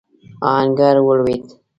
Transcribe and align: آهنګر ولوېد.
آهنګر 0.51 0.95
ولوېد. 1.05 1.45